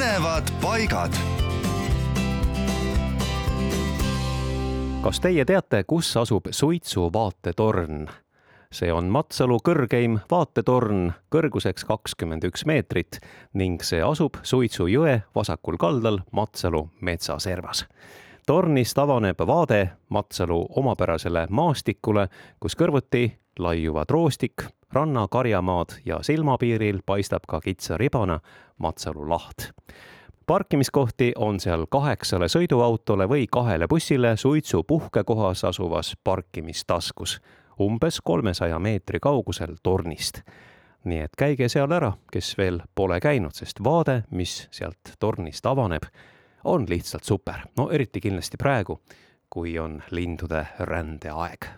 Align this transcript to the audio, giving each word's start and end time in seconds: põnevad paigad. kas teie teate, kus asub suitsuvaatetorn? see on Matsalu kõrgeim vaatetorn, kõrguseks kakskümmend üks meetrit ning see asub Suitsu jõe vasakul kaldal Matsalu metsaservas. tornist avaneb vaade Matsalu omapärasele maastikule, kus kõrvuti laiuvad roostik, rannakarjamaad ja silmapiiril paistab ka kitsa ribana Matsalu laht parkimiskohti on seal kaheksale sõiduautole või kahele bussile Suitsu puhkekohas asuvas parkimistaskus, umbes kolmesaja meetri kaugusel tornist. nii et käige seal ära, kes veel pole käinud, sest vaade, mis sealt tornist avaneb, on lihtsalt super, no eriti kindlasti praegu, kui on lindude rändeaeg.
põnevad 0.00 0.48
paigad. 0.62 1.12
kas 5.02 5.20
teie 5.20 5.44
teate, 5.44 5.82
kus 5.84 6.16
asub 6.16 6.48
suitsuvaatetorn? 6.50 8.06
see 8.72 8.88
on 8.92 9.10
Matsalu 9.12 9.58
kõrgeim 9.60 10.16
vaatetorn, 10.30 11.12
kõrguseks 11.28 11.84
kakskümmend 11.84 12.48
üks 12.48 12.64
meetrit 12.64 13.20
ning 13.52 13.84
see 13.84 14.00
asub 14.00 14.40
Suitsu 14.42 14.88
jõe 14.88 15.18
vasakul 15.36 15.76
kaldal 15.76 16.22
Matsalu 16.32 16.86
metsaservas. 17.00 17.84
tornist 18.46 18.98
avaneb 18.98 19.44
vaade 19.46 19.90
Matsalu 20.08 20.64
omapärasele 20.80 21.46
maastikule, 21.50 22.28
kus 22.60 22.72
kõrvuti 22.72 23.28
laiuvad 23.58 24.08
roostik, 24.10 24.64
rannakarjamaad 24.92 26.00
ja 26.04 26.22
silmapiiril 26.22 27.00
paistab 27.06 27.46
ka 27.48 27.60
kitsa 27.60 27.96
ribana 27.96 28.40
Matsalu 28.78 29.28
laht 29.28 29.70
parkimiskohti 30.50 31.32
on 31.38 31.60
seal 31.60 31.84
kaheksale 31.86 32.48
sõiduautole 32.50 33.28
või 33.30 33.44
kahele 33.46 33.86
bussile 33.86 34.32
Suitsu 34.36 34.82
puhkekohas 34.82 35.62
asuvas 35.64 36.16
parkimistaskus, 36.24 37.36
umbes 37.80 38.18
kolmesaja 38.24 38.78
meetri 38.78 39.20
kaugusel 39.22 39.76
tornist. 39.82 40.40
nii 41.04 41.20
et 41.20 41.36
käige 41.38 41.68
seal 41.68 41.92
ära, 41.92 42.12
kes 42.32 42.58
veel 42.58 42.80
pole 42.94 43.20
käinud, 43.20 43.54
sest 43.54 43.78
vaade, 43.84 44.24
mis 44.30 44.66
sealt 44.70 45.14
tornist 45.18 45.66
avaneb, 45.66 46.02
on 46.64 46.86
lihtsalt 46.88 47.24
super, 47.24 47.62
no 47.76 47.90
eriti 47.90 48.20
kindlasti 48.20 48.56
praegu, 48.56 49.00
kui 49.50 49.78
on 49.78 50.02
lindude 50.10 50.66
rändeaeg. 50.80 51.70